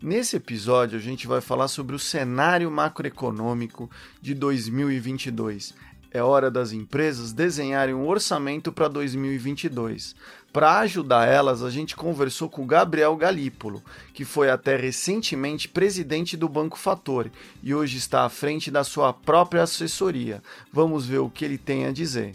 [0.00, 5.74] Nesse episódio, a gente vai falar sobre o cenário macroeconômico de 2022.
[6.10, 10.14] É hora das empresas desenharem um orçamento para 2022.
[10.52, 13.82] Para ajudar elas, a gente conversou com Gabriel Galípolo,
[14.12, 17.30] que foi até recentemente presidente do Banco Fator
[17.62, 20.42] e hoje está à frente da sua própria assessoria.
[20.72, 22.34] Vamos ver o que ele tem a dizer.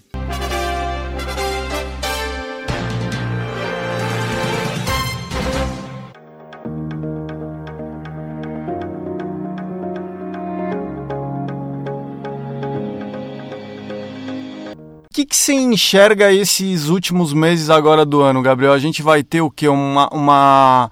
[15.12, 18.74] Que, que você enxerga esses últimos meses agora do ano, Gabriel?
[18.74, 19.68] A gente vai ter o quê?
[19.68, 20.92] Uma, uma,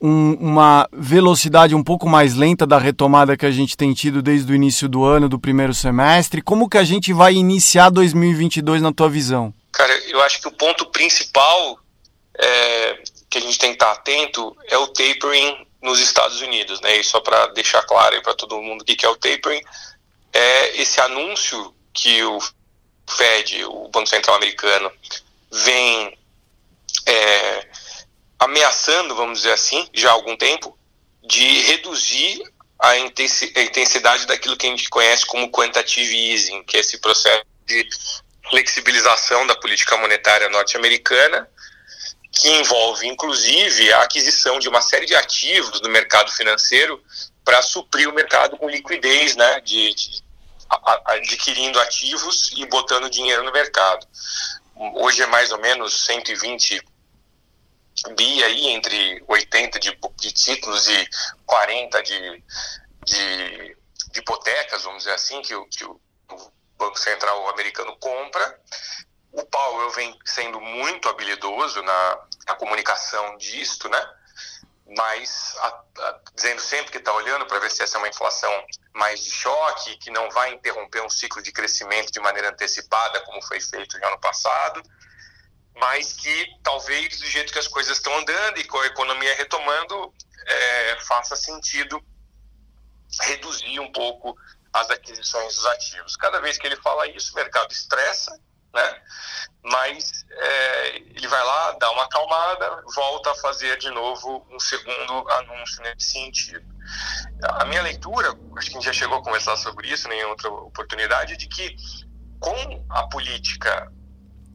[0.00, 4.50] um, uma velocidade um pouco mais lenta da retomada que a gente tem tido desde
[4.50, 6.40] o início do ano, do primeiro semestre.
[6.40, 9.52] Como que a gente vai iniciar 2022 na tua visão?
[9.70, 11.78] Cara, eu acho que o ponto principal
[12.38, 16.96] é, que a gente tem que estar atento é o tapering nos Estados Unidos, né?
[16.96, 19.60] E só para deixar claro para todo mundo o que é o tapering,
[20.32, 22.38] é esse anúncio que o
[23.08, 24.92] Fed, o Banco Central americano,
[25.50, 26.18] vem
[27.06, 27.66] é,
[28.38, 30.78] ameaçando, vamos dizer assim, já há algum tempo,
[31.22, 32.42] de reduzir
[32.78, 37.86] a intensidade daquilo que a gente conhece como quantitative easing, que é esse processo de
[38.48, 41.48] flexibilização da política monetária norte-americana,
[42.30, 47.02] que envolve inclusive a aquisição de uma série de ativos do mercado financeiro
[47.44, 50.22] para suprir o mercado com liquidez né, de, de
[51.04, 54.06] adquirindo ativos e botando dinheiro no mercado.
[54.94, 56.80] Hoje é mais ou menos 120
[58.14, 61.08] bi aí, entre 80 de, de títulos e
[61.46, 62.44] 40 de,
[63.04, 63.76] de,
[64.12, 65.66] de, hipotecas, vamos dizer assim, que, o,
[66.30, 68.60] o Banco Central americano compra.
[69.32, 74.17] O Powell vem sendo muito habilidoso na, na comunicação disto, né?
[74.96, 75.68] Mas a,
[75.98, 78.50] a, dizendo sempre que está olhando para ver se essa é uma inflação
[78.94, 83.42] mais de choque, que não vai interromper um ciclo de crescimento de maneira antecipada, como
[83.42, 84.82] foi feito no ano passado,
[85.74, 90.12] mas que talvez do jeito que as coisas estão andando e com a economia retomando,
[90.46, 92.02] é, faça sentido
[93.22, 94.36] reduzir um pouco
[94.72, 96.16] as aquisições dos ativos.
[96.16, 98.38] Cada vez que ele fala isso, o mercado estressa,
[98.72, 99.02] né?
[99.62, 101.57] Mas é, ele vai lá,
[102.08, 106.66] acalmada, volta a fazer de novo um segundo anúncio nesse sentido.
[107.42, 110.50] A minha leitura, acho que a gente já chegou a conversar sobre isso em outra
[110.50, 111.76] oportunidade, é de que
[112.40, 113.92] com a política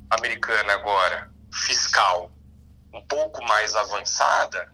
[0.09, 2.31] americana agora, fiscal,
[2.93, 4.73] um pouco mais avançada,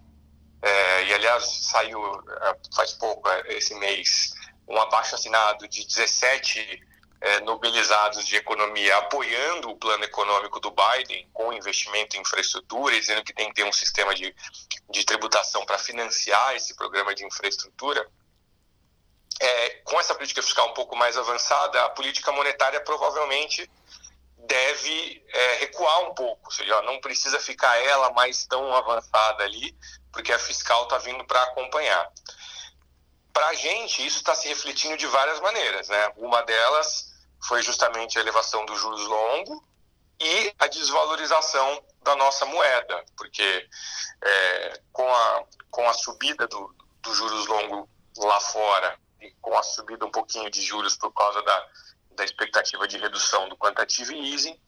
[0.61, 1.99] é, e aliás saiu
[2.41, 4.33] é, faz pouco, é, esse mês,
[4.67, 6.88] um abaixo assinado de 17
[7.21, 13.23] é, nobelizados de economia apoiando o plano econômico do Biden com investimento em infraestrutura, dizendo
[13.23, 14.33] que tem que ter um sistema de,
[14.89, 18.07] de tributação para financiar esse programa de infraestrutura.
[19.41, 23.69] É, com essa política fiscal um pouco mais avançada, a política monetária provavelmente
[24.37, 29.75] deve é, recuar um pouco, ou seja, não precisa ficar ela mais tão avançada ali,
[30.11, 32.11] porque a fiscal está vindo para acompanhar.
[33.31, 35.87] Para a gente, isso está se refletindo de várias maneiras.
[35.87, 36.13] Né?
[36.17, 37.08] Uma delas
[37.47, 39.63] foi justamente a elevação dos juros longo
[40.19, 43.69] e a desvalorização da nossa moeda, porque
[44.21, 49.63] é, com, a, com a subida do, dos juros longo lá fora e com a
[49.63, 51.67] subida um pouquinho de juros por causa da,
[52.11, 54.59] da expectativa de redução do quantitative easing,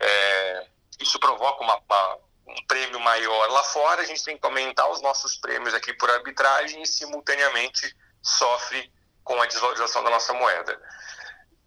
[0.00, 0.68] é,
[1.00, 5.02] isso provoca uma, uma, um prêmio maior lá fora, a gente tem que aumentar os
[5.02, 8.92] nossos prêmios aqui por arbitragem e simultaneamente sofre
[9.22, 10.80] com a desvalorização da nossa moeda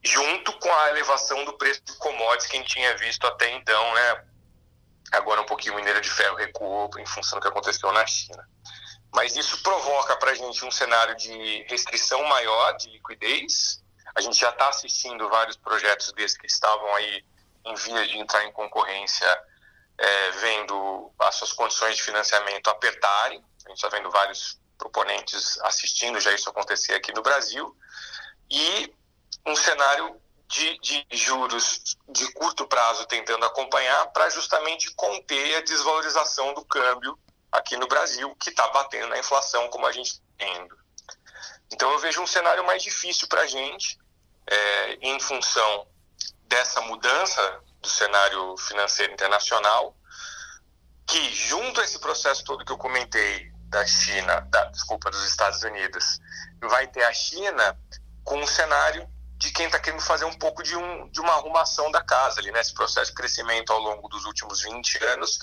[0.08, 3.94] junto com a elevação do preço de commodities que a gente tinha visto até então,
[3.94, 4.26] né?
[5.12, 8.48] Agora um pouquinho o de ferro recuou em função do que aconteceu na China.
[9.14, 13.82] Mas isso provoca para a gente um cenário de restrição maior de liquidez.
[14.16, 17.24] A gente já está assistindo vários projetos desses que estavam aí
[17.66, 19.28] em via de entrar em concorrência,
[19.98, 23.44] é, vendo as suas condições de financiamento apertarem.
[23.66, 27.76] A gente está vendo vários proponentes assistindo já isso acontecer aqui no Brasil.
[28.50, 28.94] E
[29.48, 36.54] um cenário de, de, juros de curto prazo tentando acompanhar para justamente conter a desvalorização
[36.54, 37.18] do câmbio
[37.52, 40.78] aqui no Brasil, que está batendo na inflação, como a gente está vendo.
[41.72, 43.98] Então eu vejo um cenário mais difícil para a gente,
[44.46, 45.88] é, em função
[46.44, 49.96] dessa mudança do cenário financeiro internacional,
[51.06, 55.62] que junto a esse processo todo que eu comentei da China, da, desculpa, dos Estados
[55.64, 56.20] Unidos,
[56.62, 57.78] vai ter a China
[58.24, 61.92] com um cenário de quem está querendo fazer um pouco de, um, de uma arrumação
[61.92, 62.60] da casa ali, né?
[62.60, 65.38] Esse processo de crescimento ao longo dos últimos 20 anos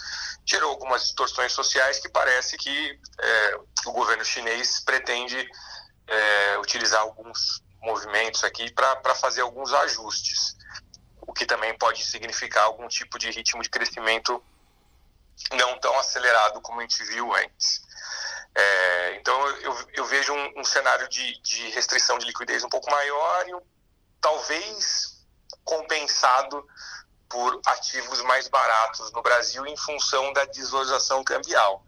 [0.44, 3.56] gerou algumas distorções sociais que parece que é,
[3.87, 5.49] o governo chinês pretende
[6.06, 10.56] é, utilizar alguns movimentos aqui para fazer alguns ajustes,
[11.20, 14.43] o que também pode significar algum tipo de ritmo de crescimento
[15.52, 17.82] não tão acelerado como a gente viu antes.
[18.55, 22.88] É, então eu, eu vejo um, um cenário de, de, restrição de liquidez um pouco
[22.91, 23.61] maior e um,
[24.24, 25.22] talvez
[25.64, 26.66] compensado
[27.28, 31.84] por ativos mais baratos no Brasil em função da desvalorização cambial.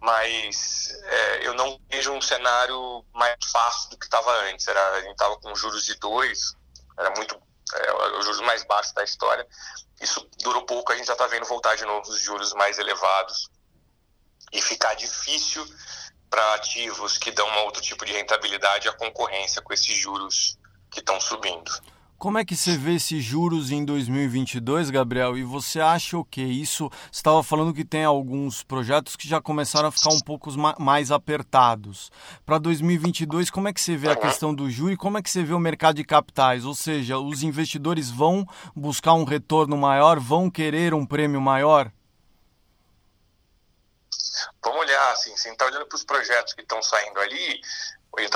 [0.00, 4.66] Mas é, eu não vejo um cenário mais fácil do que estava antes.
[4.66, 6.56] Era, a gente estava com juros de dois,
[6.98, 7.40] era muito
[7.74, 9.46] é, os juros mais baixos da história.
[10.00, 13.48] Isso durou pouco, a gente já está vendo voltar de novo os juros mais elevados
[14.52, 15.64] e ficar difícil
[16.28, 20.58] para ativos que dão um outro tipo de rentabilidade a concorrência com esses juros
[20.92, 21.72] que estão subindo.
[22.22, 25.36] Como é que você vê esses juros em 2022, Gabriel?
[25.36, 26.40] E você acha o que?
[26.40, 30.48] Isso, você estava falando que tem alguns projetos que já começaram a ficar um pouco
[30.78, 32.12] mais apertados.
[32.46, 35.28] Para 2022, como é que você vê a questão do juro e como é que
[35.28, 36.64] você vê o mercado de capitais?
[36.64, 38.46] Ou seja, os investidores vão
[38.76, 41.90] buscar um retorno maior, vão querer um prêmio maior?
[44.62, 47.60] Vamos olhar, assim, você está olhando para os projetos que estão saindo ali,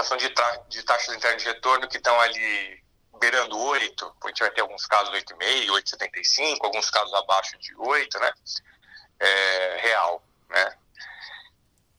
[0.04, 2.84] falando de, ta de taxas internas de retorno que estão ali
[3.18, 8.18] beirando 8, a gente vai ter alguns casos 8,5, 8,75, alguns casos abaixo de 8,
[8.18, 8.32] né?
[9.18, 10.78] É, real, né?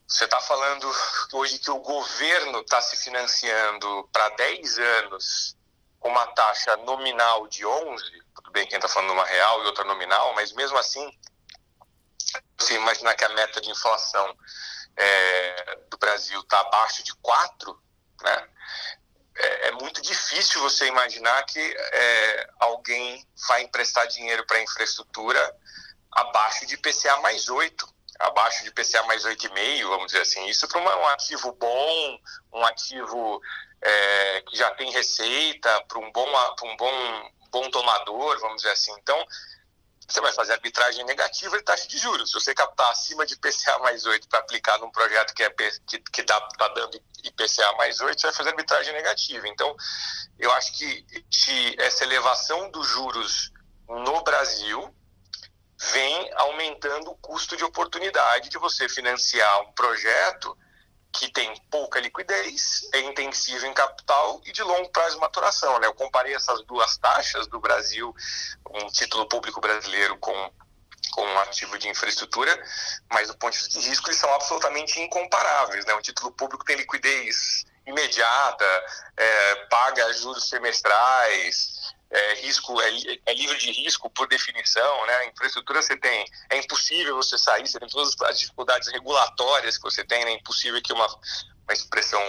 [0.08, 0.90] Você está falando
[1.34, 5.58] hoje que o governo está se financiando para 10 anos
[6.00, 8.04] com uma taxa nominal de 11,
[8.36, 11.12] tudo bem que está falando uma real e outra nominal, mas mesmo assim,
[12.58, 14.38] você imaginar que a meta de inflação
[14.98, 17.82] é, do Brasil está abaixo de 4,
[18.24, 18.48] né?
[19.38, 25.56] é, é, muito difícil você imaginar que é, alguém vai emprestar dinheiro para infraestrutura
[26.12, 27.88] abaixo de PCA mais 8,
[28.20, 30.46] abaixo de PCA mais 8,5, vamos dizer assim.
[30.48, 32.20] Isso para um ativo bom,
[32.54, 33.40] um ativo
[33.82, 36.28] é, que já tem receita, para um bom,
[36.64, 38.94] um bom, bom tomador, vamos dizer assim.
[39.00, 39.24] Então,
[40.08, 42.32] você vai fazer arbitragem negativa de taxa de juros.
[42.32, 46.00] Se você captar acima de IPCA mais 8 para aplicar num projeto que é que,
[46.00, 49.48] que tá, tá dando IPCA mais 8, você vai fazer arbitragem negativa.
[49.50, 49.76] Então,
[50.40, 51.06] eu acho que
[51.78, 53.52] essa elevação dos juros
[53.88, 54.96] no Brasil
[55.92, 60.58] vem aumentando o custo de oportunidade de você financiar um projeto
[61.12, 65.80] que tem pouca liquidez, é intensivo em capital e de longo prazo de maturação.
[65.80, 65.88] Né?
[65.88, 68.14] Eu comparei essas duas taxas do Brasil,
[68.72, 70.52] um título público brasileiro com,
[71.12, 72.52] com um ativo de infraestrutura,
[73.12, 75.86] mas do ponto de vista de risco eles são absolutamente incomparáveis.
[75.86, 75.94] Né?
[75.96, 78.66] Um título público tem liquidez imediata,
[79.16, 82.90] é, paga juros semestrais, é, risco é,
[83.26, 85.14] é, livre de risco por definição, né?
[85.18, 89.84] A infraestrutura você tem, é impossível você sair, você tem todas as dificuldades regulatórias que
[89.84, 90.32] você tem, né?
[90.32, 92.22] É impossível que uma, uma expressão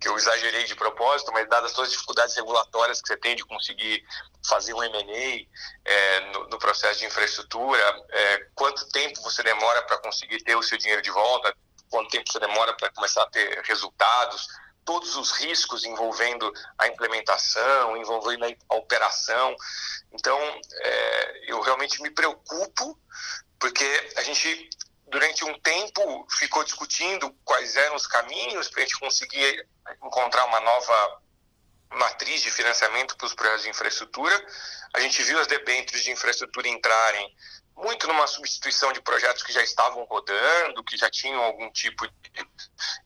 [0.00, 3.44] que eu exagerei de propósito, mas dadas todas as dificuldades regulatórias que você tem de
[3.44, 4.02] conseguir
[4.46, 5.46] fazer um M&A
[5.84, 10.62] é, no, no, processo de infraestrutura, é, quanto tempo você demora para conseguir ter o
[10.62, 11.54] seu dinheiro de volta,
[11.90, 14.48] quanto tempo você demora para começar a ter resultados,
[14.88, 19.54] todos os riscos envolvendo a implementação, envolvendo a operação.
[20.10, 20.40] Então,
[20.80, 22.98] é, eu realmente me preocupo,
[23.58, 23.84] porque
[24.16, 24.70] a gente,
[25.06, 29.68] durante um tempo, ficou discutindo quais eram os caminhos para a gente conseguir
[30.02, 31.20] encontrar uma nova
[31.90, 34.46] matriz de financiamento para os projetos de infraestrutura.
[34.94, 37.36] A gente viu as debêntures de infraestrutura entrarem
[37.76, 42.48] muito numa substituição de projetos que já estavam rodando, que já tinham algum tipo de,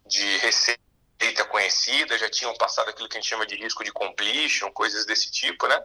[0.06, 3.92] de receita receita conhecida, já tinham passado aquilo que a gente chama de risco de
[3.92, 5.82] completion, coisas desse tipo, né?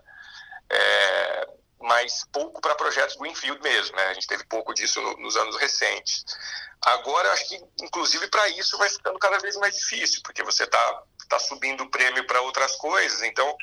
[0.70, 1.48] É,
[1.80, 4.08] mas pouco para projetos Greenfield mesmo, né?
[4.08, 6.26] A gente teve pouco disso no, nos anos recentes.
[6.82, 11.04] Agora, acho que, inclusive, para isso vai ficando cada vez mais difícil, porque você está
[11.30, 13.22] tá subindo o prêmio para outras coisas.
[13.24, 13.56] Então,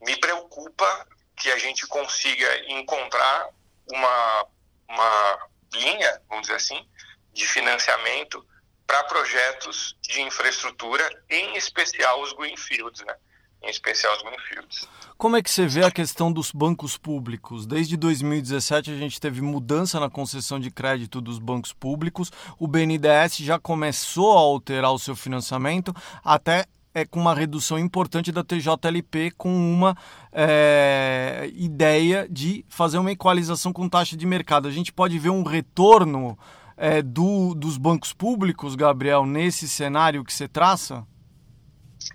[0.00, 3.48] me preocupa que a gente consiga encontrar
[3.90, 4.46] uma,
[4.88, 6.88] uma linha, vamos dizer assim,
[7.32, 8.46] de financiamento
[8.86, 13.14] para projetos de infraestrutura, em especial os greenfields, né?
[13.62, 14.88] Em especial os greenfields.
[15.16, 17.66] Como é que você vê a questão dos bancos públicos?
[17.66, 22.30] Desde 2017 a gente teve mudança na concessão de crédito dos bancos públicos.
[22.58, 26.66] O BNDES já começou a alterar o seu financiamento, até
[26.96, 29.94] é, com uma redução importante da TJLP, com uma
[30.32, 34.66] é, ideia de fazer uma equalização com taxa de mercado.
[34.66, 36.38] A gente pode ver um retorno
[36.76, 41.06] é, do, dos bancos públicos, Gabriel, nesse cenário que você traça?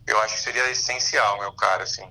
[0.05, 2.07] Eu acho que seria essencial, meu cara, assim,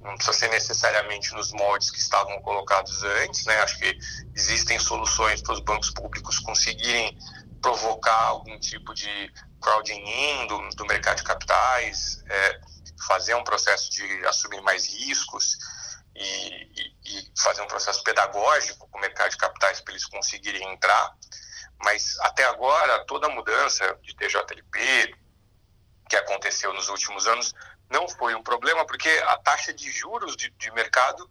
[0.00, 3.60] não precisa ser necessariamente nos moldes que estavam colocados antes, né?
[3.60, 3.98] Acho que
[4.34, 7.16] existem soluções para os bancos públicos conseguirem
[7.60, 12.60] provocar algum tipo de crowding do, do mercado de capitais, é,
[13.06, 15.56] fazer um processo de assumir mais riscos
[16.14, 20.72] e, e, e, fazer um processo pedagógico com o mercado de capitais para eles conseguirem
[20.72, 21.16] entrar.
[21.82, 25.14] Mas até agora, toda a mudança de TJLP
[26.08, 27.54] que aconteceu nos últimos anos
[27.90, 31.28] não foi um problema, porque a taxa de juros de, de mercado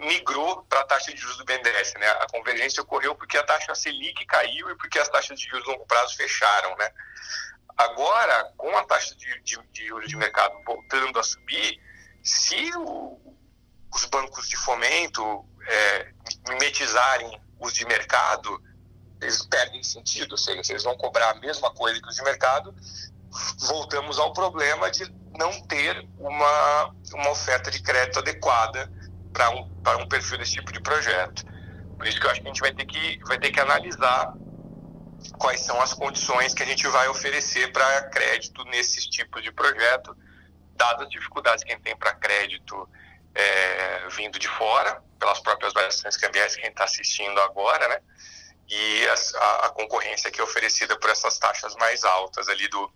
[0.00, 1.94] migrou para a taxa de juros do BNDES.
[1.94, 2.08] Né?
[2.08, 5.70] A convergência ocorreu porque a taxa Selic caiu e porque as taxas de juros de
[5.70, 6.76] longo prazo fecharam.
[6.76, 6.90] Né?
[7.76, 11.80] Agora, com a taxa de, de, de juros de mercado voltando a subir,
[12.22, 13.36] se o,
[13.94, 16.12] os bancos de fomento é,
[16.48, 18.62] mimetizarem os de mercado,
[19.20, 22.22] eles perdem sentido, ou seja, se eles vão cobrar a mesma coisa que os de
[22.22, 22.74] mercado,
[23.58, 25.04] voltamos ao problema de
[25.36, 28.90] não ter uma, uma oferta de crédito adequada
[29.32, 31.44] para um, um perfil desse tipo de projeto.
[31.96, 34.34] Por isso que eu acho que a gente vai ter que, vai ter que analisar
[35.38, 40.16] quais são as condições que a gente vai oferecer para crédito nesses tipos de projeto,
[40.74, 42.88] dadas as dificuldades que a gente tem para crédito
[43.34, 48.00] é, vindo de fora, pelas próprias variações cambiais que a gente está assistindo agora, né?
[48.70, 52.92] E a, a, concorrência que é oferecida por essas taxas mais altas ali do,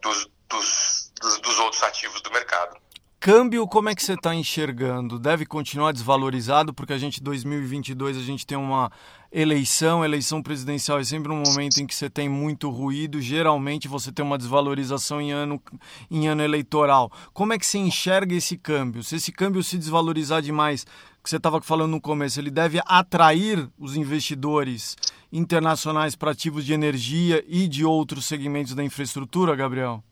[0.00, 2.80] dos, dos, dos, dos outros ativos do mercado.
[3.22, 5.16] Câmbio, como é que você está enxergando?
[5.16, 8.90] Deve continuar desvalorizado porque a gente 2022 a gente tem uma
[9.30, 14.10] eleição, eleição presidencial é sempre um momento em que você tem muito ruído, geralmente você
[14.10, 15.62] tem uma desvalorização em ano
[16.10, 17.12] em ano eleitoral.
[17.32, 19.04] Como é que você enxerga esse câmbio?
[19.04, 20.84] Se esse câmbio se desvalorizar demais,
[21.22, 24.96] que você estava falando no começo, ele deve atrair os investidores
[25.32, 30.02] internacionais para ativos de energia e de outros segmentos da infraestrutura, Gabriel?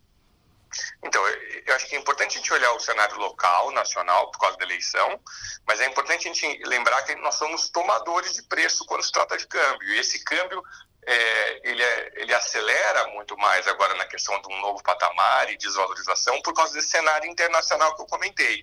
[1.02, 1.20] Então,
[1.66, 4.64] eu acho que é importante a gente olhar o cenário local, nacional, por causa da
[4.64, 5.20] eleição,
[5.66, 9.36] mas é importante a gente lembrar que nós somos tomadores de preço quando se trata
[9.36, 9.88] de câmbio.
[9.88, 10.62] E esse câmbio
[11.06, 15.56] é, ele, é, ele acelera muito mais agora na questão de um novo patamar e
[15.56, 18.62] desvalorização por causa desse cenário internacional que eu comentei.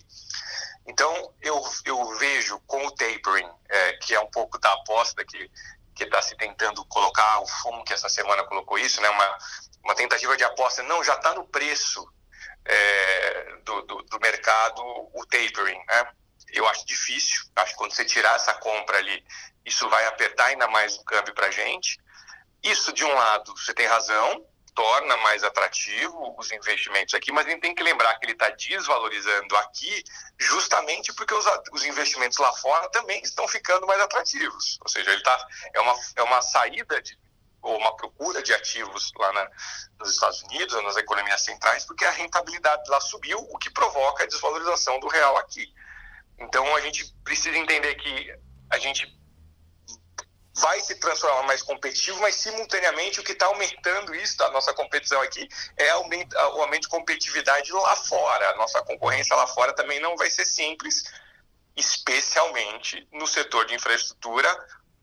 [0.88, 5.52] Então, eu, eu vejo com o tapering, é, que é um pouco da aposta que
[5.98, 9.38] que está se tentando colocar, o fundo que essa semana colocou isso, né, uma,
[9.84, 12.08] uma tentativa de aposta, não, já está no preço
[12.64, 15.80] é, do, do, do, mercado o tapering.
[15.88, 16.12] Né?
[16.50, 19.26] Eu acho difícil, acho que quando você tirar essa compra ali,
[19.66, 22.00] isso vai apertar ainda mais o câmbio para a gente.
[22.62, 24.46] Isso, de um lado, você tem razão,
[24.78, 28.48] torna mais atrativo os investimentos aqui, mas a gente tem que lembrar que ele está
[28.52, 30.04] desvalorizando aqui
[30.38, 34.78] justamente porque os, os, investimentos lá fora também estão ficando mais atrativos.
[34.82, 37.18] Ou seja, ele tá, é, uma, é uma saída de,
[37.64, 39.50] ou uma procura de ativos lá na,
[40.00, 44.26] nos Estados Unidos ou nas economias centrais, porque a rentabilidade lá subiu, o que provoca
[44.26, 45.74] a desvalorização do real aqui.
[46.38, 48.32] Então a gente precisa entender que
[48.70, 49.17] a gente
[50.58, 55.22] vai se transformar mais competitivo, mas simultaneamente o que está aumentando isso, a nossa competição
[55.22, 55.48] aqui,
[55.78, 58.52] é o aumento de competitividade lá fora.
[58.52, 61.04] A nossa concorrência lá fora também não vai ser simples,
[61.76, 64.50] especialmente no setor de infraestrutura,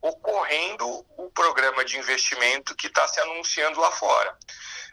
[0.01, 4.37] ocorrendo o programa de investimento que está se anunciando lá fora.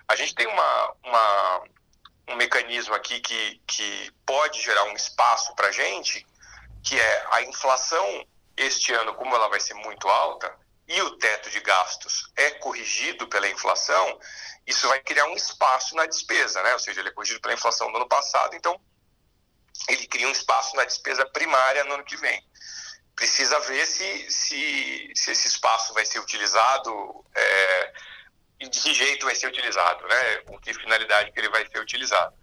[0.09, 1.63] A gente tem uma, uma
[2.29, 6.25] um mecanismo aqui que, que pode gerar um espaço para a gente,
[6.85, 8.27] que é a inflação
[8.57, 10.55] este ano, como ela vai ser muito alta,
[10.87, 14.19] e o teto de gastos é corrigido pela inflação,
[14.67, 16.73] isso vai criar um espaço na despesa, né?
[16.73, 18.81] Ou seja, ele é corrigido pela inflação do ano passado, então
[19.89, 22.47] ele cria um espaço na despesa primária no ano que vem.
[23.15, 27.93] Precisa ver se, se, se esse espaço vai ser utilizado é,
[28.61, 30.37] e de que jeito vai ser utilizado, né?
[30.47, 32.35] Com que finalidade que ele vai ser utilizado.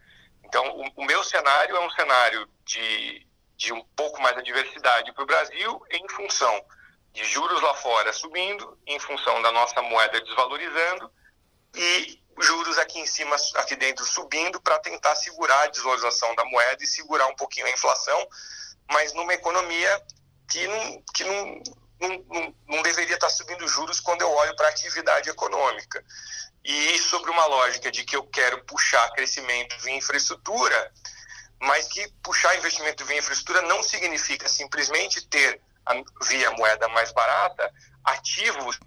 [0.44, 3.28] Então, o, o meu cenário é um cenário de,
[3.60, 6.66] de um pouco mais de diversidade para o Brasil em função
[7.12, 11.12] de juros lá fora subindo, em função da nossa moeda desvalorizando,
[11.76, 16.82] e juros aqui em cima, aqui dentro subindo, para tentar segurar a desvalorização da moeda
[16.82, 18.28] e segurar um pouquinho a inflação,
[18.90, 20.02] mas numa economia
[20.50, 21.64] que não, que não,
[22.00, 26.02] não, não, não deveria estar subindo juros quando eu olho para a atividade econômica.
[26.64, 30.94] E sobre uma lógica de que eu quero puxar crescimento via infraestrutura,
[31.62, 35.62] mas que puxar investimento via infraestrutura não significa simplesmente ter
[36.24, 37.74] via moeda mais barata
[38.04, 38.80] ativos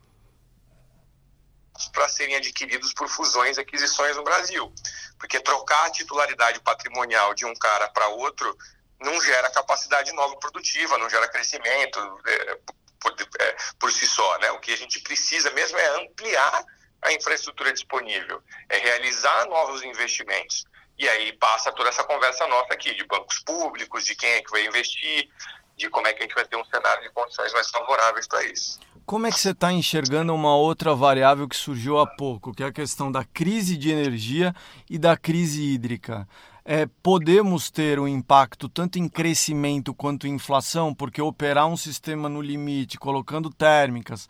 [1.93, 4.73] para serem adquiridos por fusões e aquisições no Brasil.
[5.19, 8.57] Porque trocar a titularidade patrimonial de um cara para outro
[9.01, 12.59] não gera capacidade nova produtiva, não gera crescimento é,
[13.01, 14.39] por, é, por si só.
[14.39, 14.51] Né?
[14.53, 16.65] O que a gente precisa mesmo é ampliar
[17.03, 20.65] a infraestrutura disponível, é realizar novos investimentos.
[20.99, 24.51] E aí passa toda essa conversa nossa aqui de bancos públicos, de quem é que
[24.51, 25.29] vai investir,
[25.77, 28.45] de como é que a gente vai ter um cenário de condições mais favoráveis para
[28.45, 28.79] isso.
[29.05, 32.67] Como é que você está enxergando uma outra variável que surgiu há pouco, que é
[32.67, 34.55] a questão da crise de energia
[34.89, 36.29] e da crise hídrica?
[36.65, 42.29] É, podemos ter um impacto tanto em crescimento quanto em inflação, porque operar um sistema
[42.29, 44.29] no limite, colocando térmicas,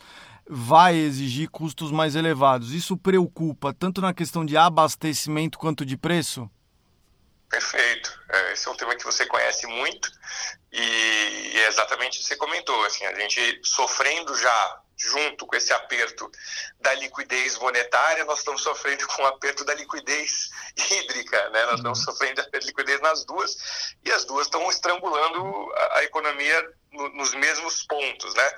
[0.48, 2.72] vai exigir custos mais elevados.
[2.72, 6.50] Isso preocupa tanto na questão de abastecimento quanto de preço?
[7.48, 8.18] Perfeito.
[8.30, 10.10] É, esse é um tema que você conhece muito
[10.72, 12.82] e é exatamente o que você comentou.
[12.84, 16.30] Assim, a gente sofrendo já junto com esse aperto
[16.80, 20.48] da liquidez monetária, nós estamos sofrendo com o aperto da liquidez
[20.90, 21.66] hídrica, né?
[21.66, 22.04] Nós estamos uhum.
[22.04, 23.56] sofrendo da liquidez nas duas
[24.04, 28.52] e as duas estão estrangulando a, a economia no, nos mesmos pontos, né?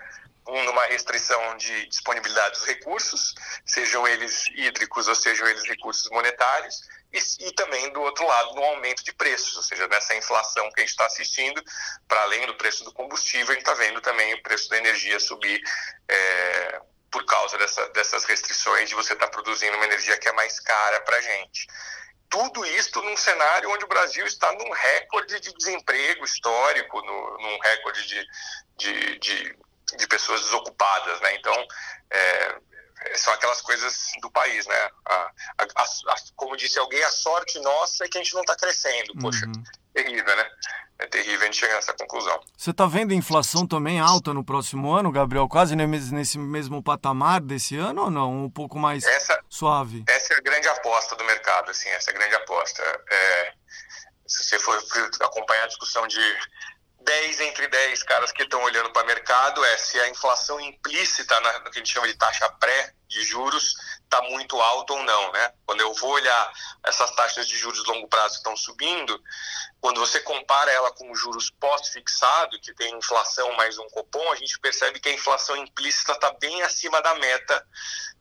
[0.47, 3.35] Numa restrição de disponibilidade dos recursos,
[3.65, 6.83] sejam eles hídricos ou sejam eles recursos monetários,
[7.13, 10.81] e, e também do outro lado no aumento de preços, ou seja, nessa inflação que
[10.81, 11.63] a gente está assistindo,
[12.09, 15.19] para além do preço do combustível, a gente está vendo também o preço da energia
[15.21, 15.63] subir
[16.09, 20.33] é, por causa dessa, dessas restrições de você estar tá produzindo uma energia que é
[20.33, 21.69] mais cara para a gente.
[22.29, 27.59] Tudo isso num cenário onde o Brasil está num recorde de desemprego histórico, no, num
[27.61, 28.27] recorde de,
[28.77, 29.57] de, de,
[29.97, 31.35] de pessoas desocupadas, né?
[31.37, 31.55] Então,
[32.11, 32.59] é,
[33.15, 34.91] são aquelas coisas do país, né?
[35.07, 35.15] A,
[35.59, 39.15] a, a, como disse alguém, a sorte nossa é que a gente não está crescendo.
[39.21, 39.63] Poxa, uhum.
[39.93, 40.51] terrível, né?
[40.99, 42.41] É terrível a gente chegar nessa conclusão.
[42.57, 45.49] Você está vendo a inflação também alta no próximo ano, Gabriel?
[45.49, 48.45] Quase nesse mesmo patamar desse ano ou não?
[48.45, 50.05] Um pouco mais essa, suave?
[50.09, 52.83] Essa é a grande aposta do mercado, assim, essa é a grande aposta.
[53.11, 53.53] É,
[54.27, 54.79] se você for
[55.21, 56.21] acompanhar a discussão de
[57.05, 61.39] 10 entre 10 caras que estão olhando para o mercado é se a inflação implícita,
[61.41, 65.03] na, no que a gente chama de taxa pré de juros, está muito alta ou
[65.03, 65.33] não.
[65.33, 65.53] Né?
[65.67, 66.53] Quando eu vou olhar
[66.85, 69.23] essas taxas de juros de longo prazo que estão subindo,
[69.81, 74.37] quando você compara ela com os juros pós-fixado, que tem inflação mais um cupom, a
[74.37, 77.67] gente percebe que a inflação implícita está bem acima da meta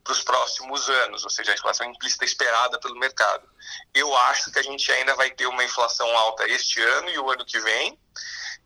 [0.04, 3.48] para os próximos anos, ou seja, a inflação implícita esperada pelo mercado.
[3.94, 7.32] Eu acho que a gente ainda vai ter uma inflação alta este ano e o
[7.32, 7.98] ano que vem,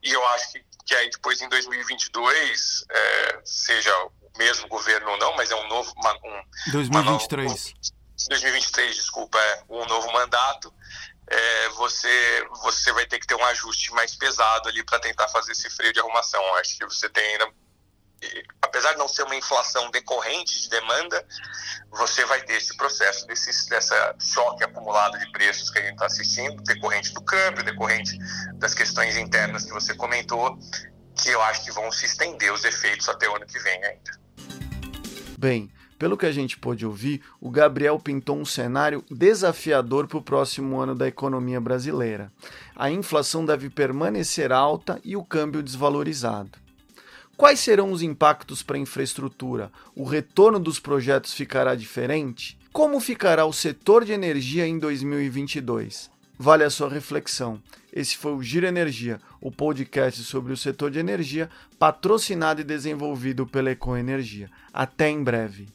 [0.07, 5.17] e eu acho que, que aí depois em 2022, é, seja o mesmo governo ou
[5.17, 5.93] não, mas é um novo.
[5.97, 7.51] Uma, um, 2023.
[7.51, 7.97] Uma
[8.29, 10.73] 2023, desculpa, é um novo mandato.
[11.29, 15.51] É, você, você vai ter que ter um ajuste mais pesado ali para tentar fazer
[15.51, 16.41] esse freio de arrumação.
[16.41, 17.51] Eu acho que você tem ainda
[18.61, 21.25] apesar de não ser uma inflação decorrente de demanda,
[21.91, 26.05] você vai ter esse processo desse dessa choque acumulado de preços que a gente está
[26.05, 28.17] assistindo, decorrente do câmbio, decorrente
[28.55, 30.57] das questões internas que você comentou,
[31.15, 34.27] que eu acho que vão se estender os efeitos até o ano que vem ainda.
[35.37, 40.21] Bem, pelo que a gente pôde ouvir, o Gabriel pintou um cenário desafiador para o
[40.21, 42.31] próximo ano da economia brasileira.
[42.75, 46.66] A inflação deve permanecer alta e o câmbio desvalorizado.
[47.37, 49.71] Quais serão os impactos para a infraestrutura?
[49.95, 52.57] O retorno dos projetos ficará diferente?
[52.73, 56.09] Como ficará o setor de energia em 2022?
[56.35, 57.61] Vale a sua reflexão.
[57.93, 61.47] Esse foi o Giro Energia, o podcast sobre o setor de energia,
[61.77, 64.49] patrocinado e desenvolvido pela Econ Energia.
[64.73, 65.67] Até em breve.